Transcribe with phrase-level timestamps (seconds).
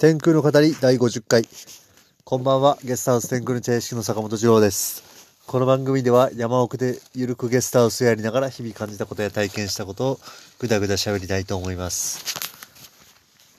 [0.00, 1.42] 天空の語り第50回。
[2.22, 5.34] こんばんは、ゲストハウス天空の茶屋敷の坂本二郎です。
[5.48, 10.20] この番組では山奥でゆるくゲストハウスやりながら日々感じたことや体験したことを
[10.60, 12.22] ぐだぐだ喋りたいと思います。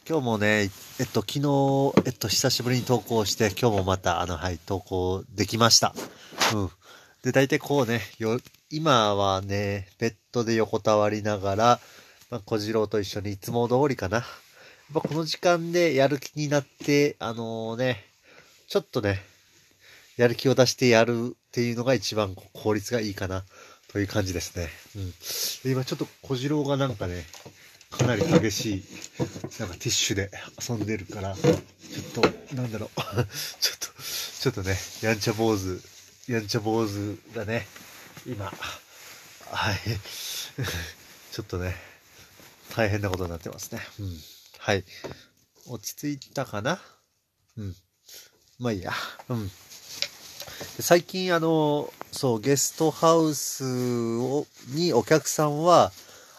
[0.07, 0.69] 今日もね、
[1.01, 5.93] えっと、昨日、えっと、久しぶりに投稿して、今日もまた、あの、はい、投稿できました。
[6.55, 6.69] うん。
[7.21, 11.79] で、大体こうね、よ、今はね、ベッドで横たわりながら、
[12.29, 14.23] まあ、小次郎と一緒にいつも通りかな。
[14.91, 18.03] やっぱこの時間でやる気になって、あのね、
[18.67, 19.21] ちょっとね、
[20.17, 23.43] やる気を出してやるっていうのが一番効率がいいかな、
[23.89, 24.67] という感じですね。
[24.95, 25.11] うん。
[25.63, 27.23] で今ちょっと小次郎がなんかね、
[27.91, 28.83] かなり激しい、
[29.59, 30.31] なんかティッシュで
[30.67, 31.57] 遊んでるから、ちょっ
[32.49, 32.99] と、なんだろう、
[33.61, 33.87] ちょっと、
[34.41, 35.79] ちょっとね、やんちゃ坊主、
[36.27, 37.67] やんちゃ坊主がね、
[38.25, 38.51] 今、
[39.51, 39.77] はい、
[41.31, 41.75] ちょっとね、
[42.75, 43.81] 大変なことになってますね。
[43.99, 44.38] うん。
[44.69, 44.83] はい。
[45.65, 46.79] 落ち着いたかな？
[47.57, 47.75] うん。
[48.59, 48.91] まあいいや。
[49.29, 49.49] うん。
[50.79, 53.65] 最近あの、そう、ゲストハウス
[54.17, 55.91] を、にお客さんは、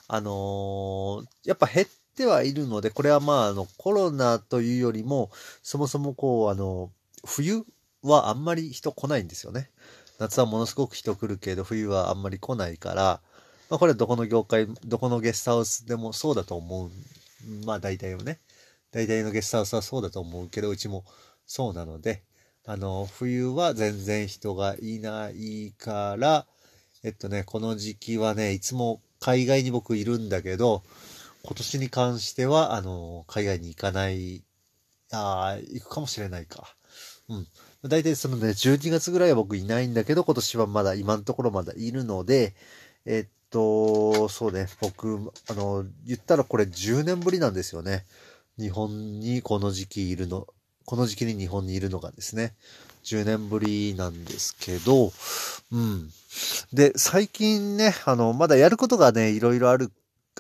[0.07, 5.33] あのーやっぱ減ってはいるので、これはまあ、あの、コロナというよりも、
[5.65, 6.93] そもそもこう、あの、
[7.27, 7.65] 冬
[8.05, 9.71] はあんまり人来ないんですよね。
[10.21, 13.21] 夏はものすごく人来るけど、冬はあんまり来ないから、
[13.71, 16.93] まあ、これはどこの業界、どこのゲストハウスでもそうだと思うん。
[17.65, 18.39] まあ大体はね。
[18.93, 21.05] 大体のゲストハウスはそうだと思うけど、うちも
[21.47, 22.23] そうなので、
[22.67, 26.47] あの、冬は全然人がいないから、
[27.03, 30.83] えっとね、この時期はね、いつも海外に僕いるんだけど、
[31.43, 34.45] 今年に関しては、あの、海外に行かない、
[35.13, 36.77] ああ、行くかもしれないか。
[37.29, 37.47] うん。
[37.89, 42.55] 大体そのね、12月ぐらいは僕いないんだけど、今年はまだ今のところまだいるので、
[43.07, 48.05] えっと、そうね、僕、あの、言ったらこれ10年ぶりなんですよね。
[48.59, 50.47] 日本にこの時期いるの、
[50.85, 52.55] この時期に日本にいるのがですね、
[53.05, 55.13] 10年ぶりなんですけど、
[55.73, 56.11] うん。
[56.73, 59.91] で、最近ね、あの、まだやることがね、いろいろある、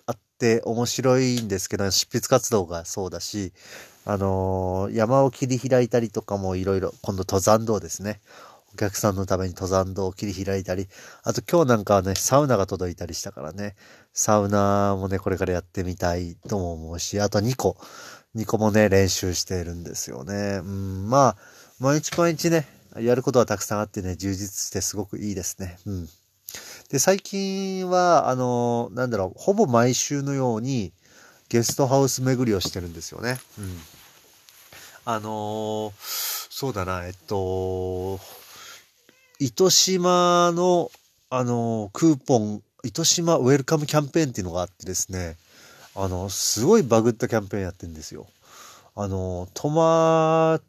[0.06, 3.52] あって面白いんですけど、執筆活動がそうだし、
[4.06, 8.20] あの山を切り開いたりとかもいろいろ、今度登山道ですね。
[8.72, 10.88] お客さんのために登山道を切り開いたり、
[11.22, 13.74] あと今日なんかはね、サウナが届いたりしたからね、
[14.12, 17.76] サウナもね、これからやってみたいとも思うし、あと2個、
[18.36, 20.60] 2個もね、練習しているんですよね。
[20.62, 21.36] うん、まあ、
[21.78, 22.66] 毎日毎日ね、
[22.96, 25.78] やることはたくさんあってね、充実してすごくいいですね。
[25.86, 26.08] うん。
[26.90, 30.92] で、最近は、あの、なんだろう、ほぼ毎週のように、
[31.48, 33.40] ゲストハウス巡りをしてるんですよね。
[33.58, 33.80] うん。
[35.04, 38.20] あのそうだな、えっと、
[39.42, 40.90] 糸島の、
[41.30, 45.38] あのクーポン、糸島ウェルカムキャンペーンっていうのがあってですね、
[45.96, 48.26] あの、すごいバグったキャンペーンやってるんですよ。
[48.94, 50.62] あの、泊まっ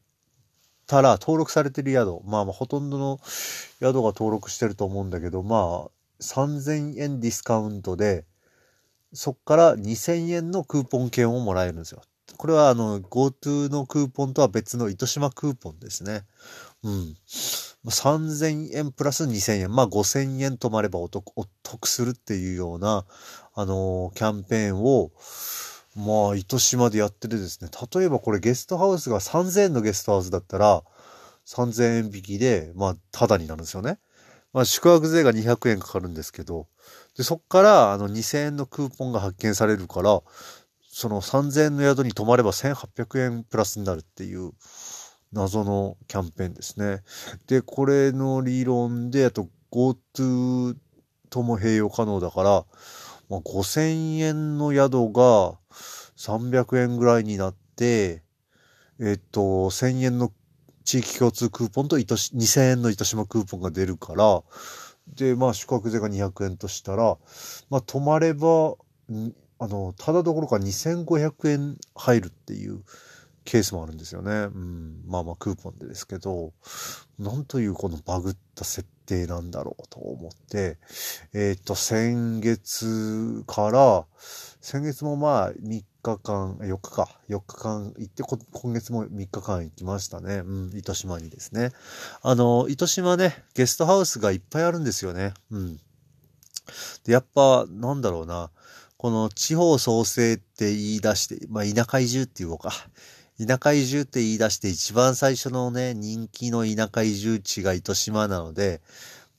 [0.87, 3.19] たら登録されてる宿、まあまあほとんどの
[3.81, 8.23] 宿が登録してると思うんだけど、まあ、3000円ディスカウントで、
[9.11, 12.03] そっから2000円のクーポン券をもらえるんですよ。
[12.37, 16.23] これはあの、GoTo のクーポンとは別の糸島クーポンですね。
[16.83, 17.15] うん。
[17.89, 19.71] 3000円プラス2000円。
[19.73, 23.05] まあ5000円泊まればお得、お得するっていうような、
[23.53, 25.11] あのーキャンペーンを、
[25.95, 27.69] まあ、糸島でやっててですね。
[27.93, 30.83] 例えばこれゲストハウスが3000円のゲストハウスだったら、
[31.45, 33.99] 3000円引きで、まあ、タダになるんですよね。
[34.53, 36.67] まあ、宿泊税が200円かかるんですけど、
[37.17, 40.21] で、そっから、あの、2000円のクーポンが発見されるから、
[40.93, 44.51] その3000円の宿に泊まれば1800円プラスになるっていう
[45.33, 47.03] 謎のキャンペーンですね。
[47.47, 50.75] で、これの理論で、あと GoTo
[51.29, 52.65] とも併用可能だから、
[53.29, 55.57] まあ、5000円の宿が
[56.17, 58.23] 300円ぐらいになって、
[58.99, 60.31] えっと、1000円の
[60.83, 64.43] 地域共通クーポンと2000円の糸島クーポンが出るから、
[65.15, 67.17] で、まあ宿泊税が200円としたら、
[67.69, 68.75] まあ泊まれば、
[69.59, 72.81] あの、ただどころか2500円入るっていう
[73.43, 74.31] ケースもあるんですよね。
[74.31, 75.03] うん。
[75.07, 76.53] まあまあクーポンでですけど、
[77.19, 80.77] なんというこのバグった設定なんだろうと思って、
[81.33, 84.05] えっ、と、先月から、
[84.61, 90.35] 先月もまあ3日間、4日か、4日間行って、今月も3日間行きましたね。
[90.45, 91.71] うん、糸島にですね。
[92.21, 95.33] あの、糸島ね、ゲストハウスがいっぱいあるんですよね。
[95.49, 95.77] うん。
[97.03, 98.51] で、やっぱ、なんだろうな、
[98.97, 102.71] この地方創生って言い出して、まあ田舎移住って言おうか。
[103.45, 108.81] 田舎移住って言い出して一番最初のね、人気の田舎移住地が糸島なので、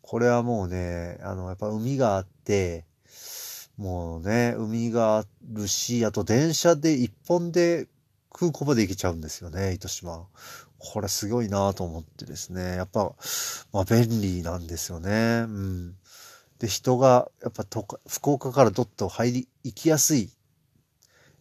[0.01, 2.85] これはもうね、あの、やっぱ海があって、
[3.77, 7.87] もうね、海があるし、あと電車で一本で
[8.33, 10.27] 空港まで行けちゃうんですよね、糸島。
[10.79, 12.75] これすごいなと思ってですね。
[12.77, 13.15] やっぱ、
[13.73, 15.45] まあ便利なんですよね。
[15.47, 15.95] うん。
[16.59, 20.31] で、人が、やっぱとか、福岡からどっと入り、行きやすい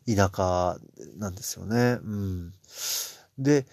[0.07, 0.77] 田舎
[1.17, 1.99] なんですよね。
[2.03, 2.53] うん。
[3.37, 3.65] で、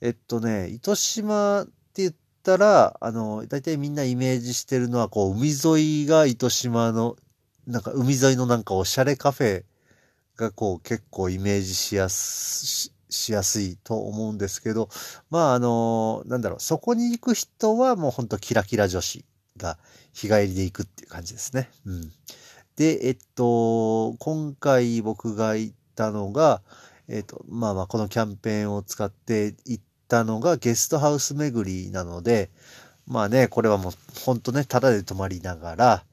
[0.00, 7.16] えっとね、糸島って言ったら、あの、大体みんなイメージしてるのは、こう、海沿いが糸島の、
[7.66, 9.64] なんか海沿いのなんかおしゃれカフェ
[10.36, 14.88] がこう結構イメージしやす、しやすいと思うんですけど、
[15.30, 19.24] まああの、なんだろう、そこに行く人はもうほんとキラキラ女子
[19.56, 19.78] が
[20.12, 21.70] 日帰りで行くっていう感じですね。
[21.86, 22.12] うん。
[22.76, 26.62] で、えっと、今回僕が行ったのが、
[27.08, 32.50] えっと、まあまあこのキャンペーンを使って行ったのがゲストハウス巡りなので、
[33.06, 33.92] まあね、これはもう
[34.24, 36.04] ほんとね、ただで泊まりながら、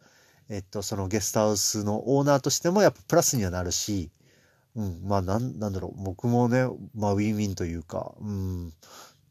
[0.49, 4.11] えっと、そのゲストハウスのオーナーとしてもやっぱプラスにはなるし、
[4.75, 6.65] うん、まあなん、なんだろう、僕もね、
[6.95, 8.73] まあウィンウィンというか、うん、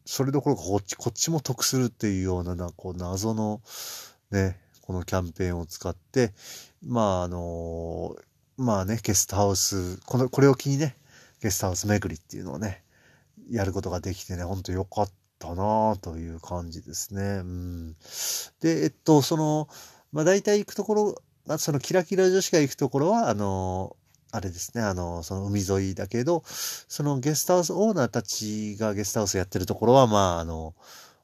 [0.04, 3.60] それどころかこっち、こっちも得するっていうような、な、こう、謎の、
[4.30, 6.32] ね、このキャンペーンを使って、
[6.82, 8.16] まああの
[8.56, 10.94] まあね、ゲストハウス、この、これを機にね、
[11.42, 12.82] ゲストハウス巡りっていうのをね、
[13.50, 17.22] やることができてね、ほんとよかったなという感じですね。
[17.22, 17.96] うん。
[18.60, 19.68] で、えっと、その、
[20.12, 23.96] まあ大体行くところ、まあ、そのキラキラ女子が行くところは、あの
[24.32, 30.74] あれですね、あの、その海沿いだけど、そのゲストハウスオーナーたちがゲストハウスやってるところは、まあ、あの、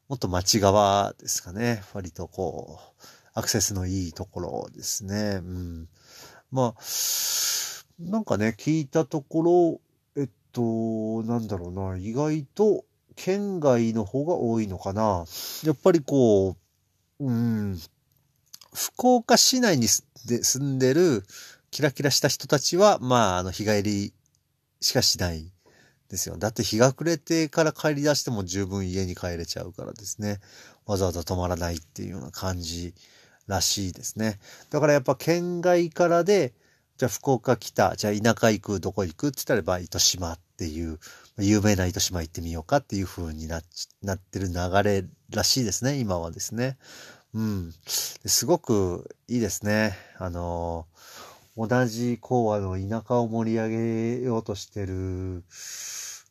[0.08, 1.82] もっと町側ですかね。
[1.92, 5.40] 割とこう、アクセスのいいところですね。
[5.42, 5.88] うん。
[6.50, 6.82] まあ、
[8.00, 9.80] なんかね、聞いたとこ
[10.16, 15.26] ろ、えっと、なんだろうな、意外と県外の方が多いのかな。
[15.64, 16.56] やっぱりこ
[17.20, 17.78] う、うん、
[18.72, 21.22] 福岡市内に住んでる
[21.70, 24.14] キラキラした人たちは、まあ、あの、日帰り
[24.80, 25.52] しかしない
[26.08, 26.38] ですよ。
[26.38, 30.40] だって日が暮れてから帰り出しても十分家に帰れちゃうからですね。
[30.86, 32.94] わざわざ泊まらないっていうような感じ
[33.46, 34.38] らしいですね。
[34.70, 36.52] だからやっぱ県外からで、
[36.96, 40.98] じゃあ福岡来た、じゃあ田舎行く、どこ行くって言ったらば糸島っていう、
[41.38, 43.60] 有名な糸島行ってみようかっていう風にな
[44.02, 46.78] なってる流れらしいですね、今はですね。
[47.34, 47.74] うん。
[48.24, 49.96] すごくいいですね。
[50.18, 50.86] あの
[51.56, 55.44] 同じ講和の田舎を盛り上げようとしてる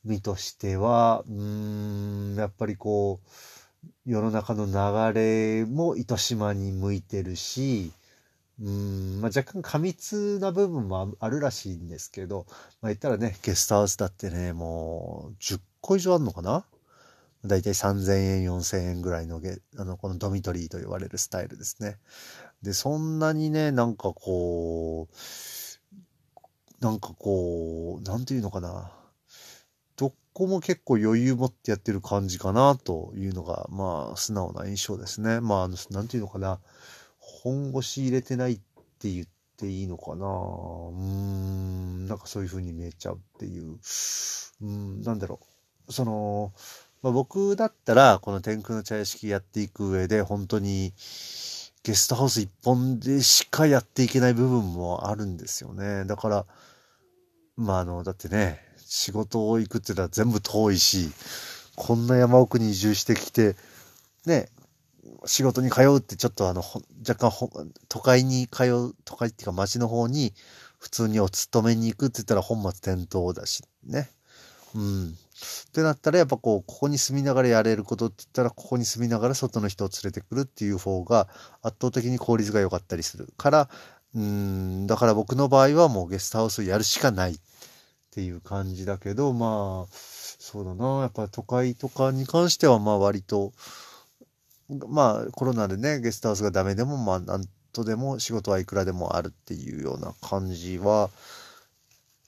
[0.04, 3.30] 身としては、うん、やっぱりこう、
[4.06, 7.92] 世の中の流れも糸島に向いてるし、
[8.62, 12.46] うん、まあ、若干過密な部分もあるらしいんですけど、
[12.82, 16.66] まあ、言ったらね、ゲストハウスだってね、もう10個以上あるのかな？
[17.44, 21.98] だいたい3000円、4000円ぐらいのゲ、あの、このドミトリーと呼ばれるスタイルですね。
[22.64, 28.92] で、そんなにね、なんかこう、なんかこう、なんていうのかな？
[30.36, 35.40] どこも結構余裕持ってやってる感じかなというのが、まあ、素直な印象ですね。
[35.40, 36.60] まあ、あの、なんていうのかな。
[37.20, 38.60] 本腰入れてないっ
[39.00, 39.26] て言っ
[39.58, 40.26] ていいのかな。
[40.26, 43.78] うーん、なんかそういう風に見えちゃうっていう。
[44.62, 45.40] うん、なんだろ
[45.88, 45.94] う。
[45.94, 46.52] その、
[47.02, 50.92] まあ、僕だったら、この天空の茶屋敷やっていく上で、本当に、
[51.84, 56.04] ゲストハウス一本でしかやっていけない部分もあるんですよね。
[56.04, 56.46] だから、
[57.56, 61.10] まあ、あの、だってね、仕事を行くっていうのは全部遠いし、
[61.76, 63.56] こんな山奥に移住してきて、
[64.26, 64.50] ね、
[65.26, 66.64] 仕事に通うってちょっとあの、
[67.08, 70.34] 若干都会に通う、都会っていうか街の方に
[70.80, 74.10] 普通にお勤めに行くって言ったら本末転倒だし、ね。
[74.76, 75.10] うん。
[75.10, 81.28] ってなったら、やっぱこう、ここに住みながらやれることって言ったら、ここに住みながら外の人を連れてくるっていう方が
[81.62, 83.70] 圧倒的に効率が良かったりするから、
[84.16, 87.38] うん、だから僕の場合はもうゲストハウスやるしかない
[88.16, 93.52] ていう感じだけど、まあ、そうだな、やっぱ都会とかに関してはまあ割と、
[94.88, 101.10] まあコロナでね、ゲストハウスがダメでも、まあなんとでも仕事はいくらでもあるっていうような感じは、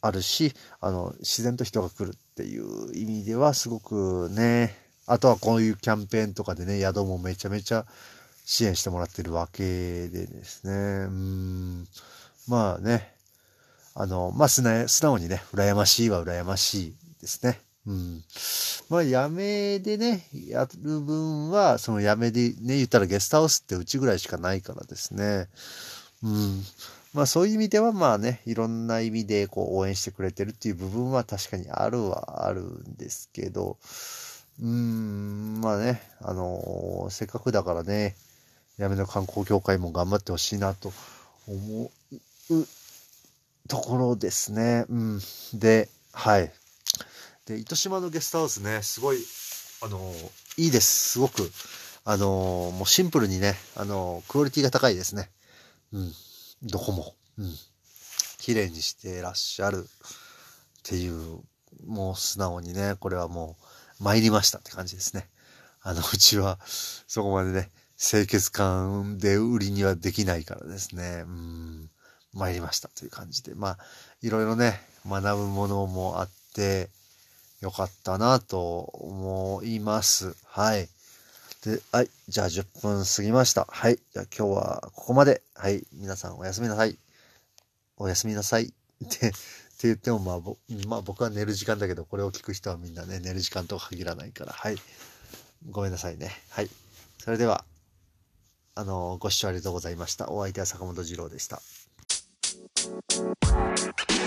[0.02, 4.76] あるし、あの、自然と人が来るっていう意味ではすごくね、
[5.06, 7.86] あとはこういうキャンペーンとかでね、宿もめちゃめちゃ
[8.46, 9.64] 支援してもらってるわけ
[10.10, 10.74] でですね、
[11.06, 11.88] うん、
[12.48, 13.17] まあね、
[14.00, 17.60] あの、まあ素直にね、羨ましいは羨ましいですね。
[17.88, 18.24] うん。
[18.90, 25.48] まあ、やめでね、やる分は、そのやめでね、言ったらゲストハウスってうちぐらいしかないからですね。
[26.22, 26.64] うん。
[27.16, 33.78] まあそういう意味ではまあね、いろんな意味でこう応援してくれてるっていう部分は確かにあるはあるんですけど、
[34.62, 38.16] うーん、まあね、あのー、せっかくだからね、
[38.78, 40.94] やめの観光協会も頑張ってほしいなと
[41.48, 41.92] 思
[42.52, 42.68] う
[43.68, 44.86] ところですね。
[44.90, 45.22] うん。
[45.54, 46.52] で、はい。
[47.46, 49.20] で、糸島のゲストハウスね、すごい、
[49.82, 50.14] あの、
[50.58, 51.12] いいです。
[51.12, 51.52] すごく。
[52.04, 55.30] あの、もうシンプルにね、あの、クオリティが高いですね。
[55.92, 56.14] うん。
[56.64, 57.16] どこも。
[57.38, 57.56] うん。
[58.40, 61.42] 綺麗にしてらっしゃるっていう、
[61.86, 63.58] もう素直にね、これはも
[64.00, 65.30] う参りましたって感じですね。
[65.82, 71.24] あの、うちはそこまでね、清潔感で売りにはできないからですね。
[71.26, 71.90] うん。
[72.34, 73.56] 参りましたという感じで。
[73.56, 73.78] まあ、
[74.22, 76.90] いろいろね、学ぶものもあって、
[77.62, 80.36] よかったなと思います。
[80.46, 80.88] はい。
[81.64, 82.10] で、はい。
[82.28, 83.66] じゃあ10分過ぎました。
[83.70, 83.98] はい。
[84.14, 85.42] じゃあ今日はここまで。
[85.56, 85.86] はい。
[85.94, 86.98] 皆さんおやすみなさい。
[87.98, 88.66] おやすみなさい。
[88.66, 88.70] っ
[89.10, 89.38] て、って
[89.84, 90.40] 言ってもまあ、
[90.88, 94.54] まあ僕は寝る時間だけど、これを聞く人はみんなね、寝る時間とは限らないから。
[94.54, 94.78] はい。
[95.72, 96.32] ごめんなさいね。
[96.50, 96.70] はい。
[97.24, 97.66] それでは、
[98.76, 100.30] あの、ご視聴ありがとうございました。
[100.30, 101.62] お相手は坂本二郎でした。
[103.18, 104.27] Música